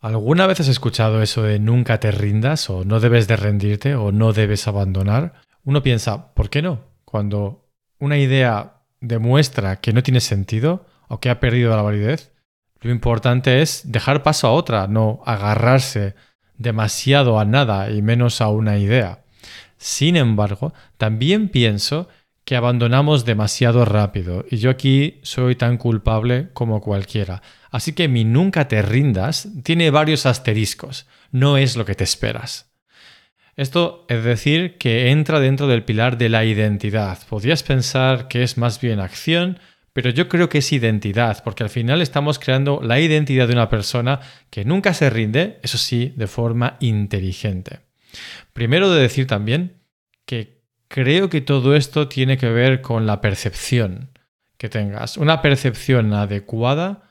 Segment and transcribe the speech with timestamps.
[0.00, 4.12] ¿Alguna vez has escuchado eso de nunca te rindas o no debes de rendirte o
[4.12, 5.34] no debes abandonar?
[5.62, 6.80] Uno piensa, ¿por qué no?
[7.04, 12.32] Cuando una idea demuestra que no tiene sentido o que ha perdido la validez,
[12.80, 16.14] lo importante es dejar paso a otra, no agarrarse
[16.56, 19.22] demasiado a nada y menos a una idea.
[19.76, 22.08] Sin embargo, también pienso
[22.46, 27.42] que abandonamos demasiado rápido y yo aquí soy tan culpable como cualquiera.
[27.70, 32.70] Así que mi nunca te rindas tiene varios asteriscos, no es lo que te esperas.
[33.56, 37.18] Esto es decir que entra dentro del pilar de la identidad.
[37.28, 39.58] Podrías pensar que es más bien acción,
[39.92, 43.68] pero yo creo que es identidad, porque al final estamos creando la identidad de una
[43.68, 47.80] persona que nunca se rinde, eso sí, de forma inteligente.
[48.52, 49.82] Primero de decir también
[50.24, 54.10] que creo que todo esto tiene que ver con la percepción
[54.56, 55.16] que tengas.
[55.16, 57.09] Una percepción adecuada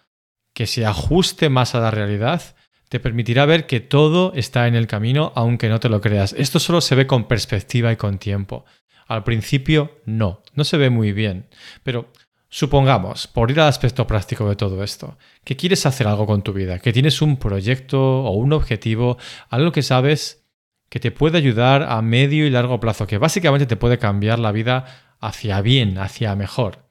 [0.59, 2.41] que se ajuste más a la realidad
[2.89, 6.35] te permitirá ver que todo está en el camino aunque no te lo creas.
[6.37, 8.65] Esto solo se ve con perspectiva y con tiempo.
[9.07, 11.47] Al principio no, no se ve muy bien.
[11.83, 12.11] Pero
[12.49, 16.51] supongamos, por ir al aspecto práctico de todo esto, que quieres hacer algo con tu
[16.51, 19.17] vida, que tienes un proyecto o un objetivo,
[19.49, 20.45] algo que sabes
[20.89, 24.51] que te puede ayudar a medio y largo plazo, que básicamente te puede cambiar la
[24.51, 26.88] vida hacia bien, hacia mejor.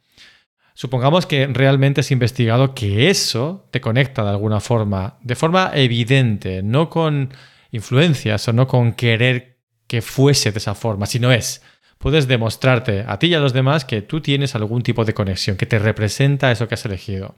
[0.80, 6.62] Supongamos que realmente has investigado que eso te conecta de alguna forma, de forma evidente,
[6.62, 7.34] no con
[7.72, 11.62] influencias o no con querer que fuese de esa forma, sino es,
[11.98, 15.56] puedes demostrarte a ti y a los demás que tú tienes algún tipo de conexión,
[15.56, 17.34] que te representa eso que has elegido.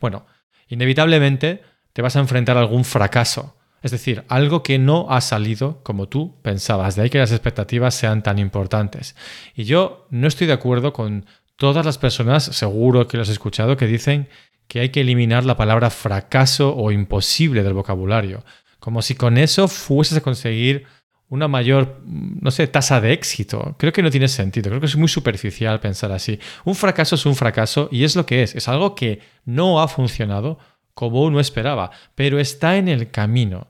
[0.00, 0.26] Bueno,
[0.68, 5.82] inevitablemente te vas a enfrentar a algún fracaso, es decir, algo que no ha salido
[5.82, 9.16] como tú pensabas, de ahí que las expectativas sean tan importantes.
[9.52, 11.26] Y yo no estoy de acuerdo con
[11.58, 14.28] Todas las personas, seguro que lo has escuchado, que dicen
[14.68, 18.44] que hay que eliminar la palabra fracaso o imposible del vocabulario,
[18.78, 20.86] como si con eso fueses a conseguir
[21.28, 23.74] una mayor, no sé, tasa de éxito.
[23.76, 26.38] Creo que no tiene sentido, creo que es muy superficial pensar así.
[26.64, 29.88] Un fracaso es un fracaso y es lo que es, es algo que no ha
[29.88, 30.60] funcionado
[30.94, 33.66] como uno esperaba, pero está en el camino.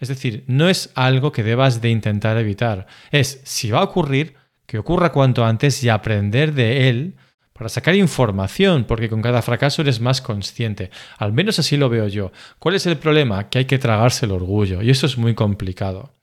[0.00, 4.36] Es decir, no es algo que debas de intentar evitar, es si va a ocurrir,
[4.64, 7.16] que ocurra cuanto antes y aprender de él
[7.56, 10.90] para sacar información, porque con cada fracaso eres más consciente.
[11.18, 12.32] Al menos así lo veo yo.
[12.58, 13.48] ¿Cuál es el problema?
[13.48, 16.14] Que hay que tragarse el orgullo, y eso es muy complicado.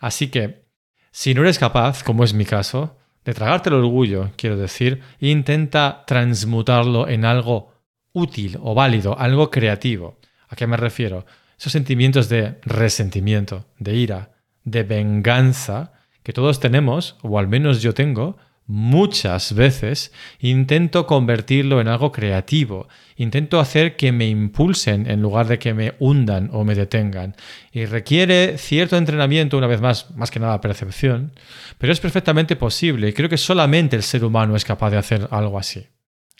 [0.00, 0.64] Así que,
[1.10, 6.04] si no eres capaz, como es mi caso, de tragarte el orgullo, quiero decir, intenta
[6.06, 7.74] transmutarlo en algo
[8.12, 10.18] útil o válido, algo creativo.
[10.48, 11.26] ¿A qué me refiero?
[11.58, 14.30] Esos sentimientos de resentimiento, de ira,
[14.64, 18.36] de venganza, que todos tenemos, o al menos yo tengo,
[18.68, 22.86] muchas veces intento convertirlo en algo creativo,
[23.16, 27.34] intento hacer que me impulsen en lugar de que me hundan o me detengan.
[27.72, 31.32] Y requiere cierto entrenamiento, una vez más, más que nada percepción,
[31.78, 35.26] pero es perfectamente posible y creo que solamente el ser humano es capaz de hacer
[35.30, 35.86] algo así.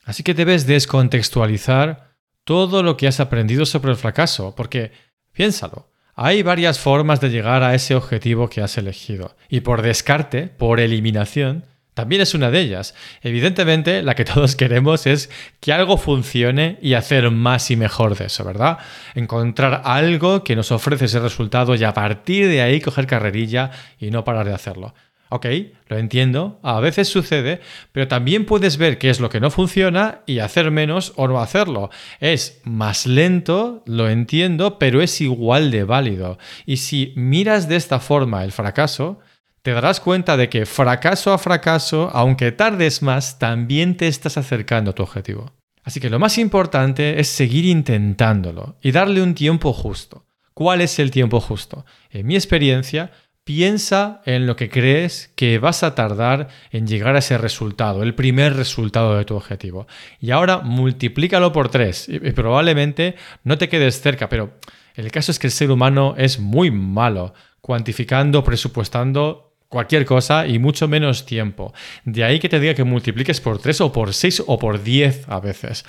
[0.04, 4.92] Así que debes descontextualizar todo lo que has aprendido sobre el fracaso, porque
[5.32, 5.90] piénsalo.
[6.14, 9.36] Hay varias formas de llegar a ese objetivo que has elegido.
[9.48, 11.64] Y por descarte, por eliminación,
[11.98, 12.94] también es una de ellas.
[13.22, 18.26] Evidentemente, la que todos queremos es que algo funcione y hacer más y mejor de
[18.26, 18.78] eso, ¿verdad?
[19.16, 24.12] Encontrar algo que nos ofrece ese resultado y a partir de ahí coger carrerilla y
[24.12, 24.94] no parar de hacerlo.
[25.30, 25.46] Ok,
[25.88, 27.60] lo entiendo, a veces sucede,
[27.90, 31.40] pero también puedes ver qué es lo que no funciona y hacer menos o no
[31.40, 31.90] hacerlo.
[32.20, 36.38] Es más lento, lo entiendo, pero es igual de válido.
[36.64, 39.18] Y si miras de esta forma el fracaso,
[39.68, 44.92] te darás cuenta de que fracaso a fracaso, aunque tardes más, también te estás acercando
[44.92, 45.52] a tu objetivo.
[45.84, 50.24] Así que lo más importante es seguir intentándolo y darle un tiempo justo.
[50.54, 51.84] ¿Cuál es el tiempo justo?
[52.08, 53.10] En mi experiencia,
[53.44, 58.14] piensa en lo que crees que vas a tardar en llegar a ese resultado, el
[58.14, 59.86] primer resultado de tu objetivo.
[60.18, 64.54] Y ahora multiplícalo por tres y probablemente no te quedes cerca, pero
[64.94, 70.58] el caso es que el ser humano es muy malo cuantificando, presupuestando cualquier cosa y
[70.58, 71.72] mucho menos tiempo.
[72.04, 75.28] De ahí que te diga que multipliques por 3 o por 6 o por 10
[75.28, 75.84] a veces.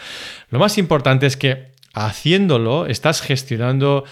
[0.49, 4.03] Lo más importante es que haciéndolo estás gestionando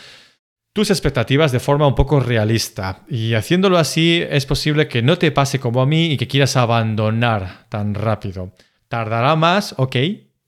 [0.73, 3.03] tus expectativas de forma un poco realista.
[3.09, 6.55] Y haciéndolo así es posible que no te pase como a mí y que quieras
[6.55, 8.53] abandonar tan rápido.
[8.87, 9.95] Tardará más, ok,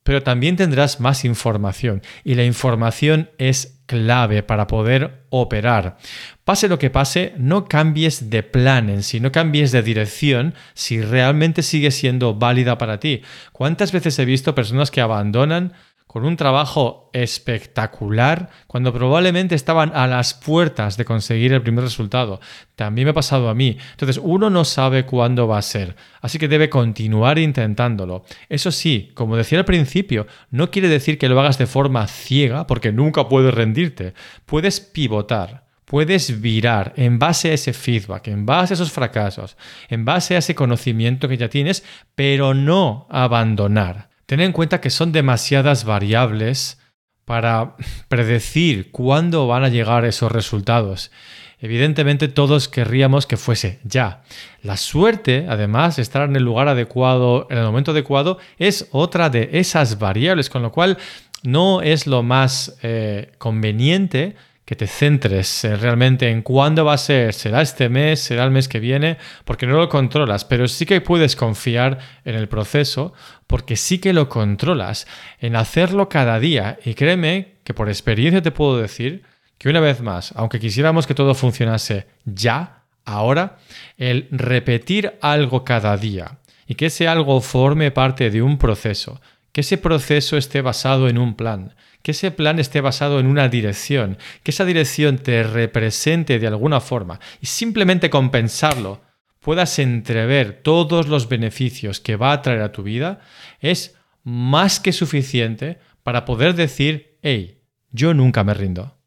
[0.04, 2.02] pero también tendrás más información.
[2.24, 5.98] Y la información es clave para poder operar.
[6.46, 11.02] Pase lo que pase, no cambies de plan en sí, no cambies de dirección si
[11.02, 13.24] realmente sigue siendo válida para ti.
[13.52, 15.74] ¿Cuántas veces he visto personas que abandonan
[16.10, 22.40] con un trabajo espectacular cuando probablemente estaban a las puertas de conseguir el primer resultado.
[22.76, 23.78] También me ha pasado a mí.
[23.92, 28.24] Entonces, uno no sabe cuándo va a ser, así que debe continuar intentándolo.
[28.50, 32.66] Eso sí, como decía al principio, no quiere decir que lo hagas de forma ciega
[32.66, 34.16] porque nunca puedes rendirte.
[34.48, 39.58] Puedes pivotar puedes virar en base a ese feedback, en base a esos fracasos,
[39.90, 41.84] en base a ese conocimiento que ya tienes,
[42.14, 44.09] pero no abandonar.
[44.30, 46.80] Ten en cuenta que son demasiadas variables
[47.26, 47.76] para
[48.10, 51.10] predecir cuándo van a llegar esos resultados.
[51.58, 54.22] Evidentemente todos querríamos que fuese ya.
[54.62, 59.50] La suerte, además, estar en el lugar adecuado, en el momento adecuado, es otra de
[59.54, 61.00] esas variables, con lo cual
[61.42, 64.36] no es lo más eh, conveniente
[64.70, 68.52] que te centres eh, realmente en cuándo va a ser, será este mes, será el
[68.52, 73.12] mes que viene, porque no lo controlas, pero sí que puedes confiar en el proceso,
[73.48, 75.08] porque sí que lo controlas,
[75.40, 76.78] en hacerlo cada día.
[76.86, 79.24] Y créeme que por experiencia te puedo decir
[79.58, 83.58] que una vez más, aunque quisiéramos que todo funcionase ya, ahora,
[83.98, 86.38] el repetir algo cada día
[86.68, 89.20] y que ese algo forme parte de un proceso,
[89.52, 93.50] que ese proceso esté basado en un plan, que ese plan esté basado en una
[93.50, 97.20] dirección, que esa dirección te represente de alguna forma.
[97.42, 99.02] Y simplemente compensarlo,
[99.40, 103.22] puedas entrever todos los beneficios que va a traer a tu vida,
[103.60, 107.62] es más que suficiente para poder decir, hey,
[107.92, 108.99] yo nunca me rindo.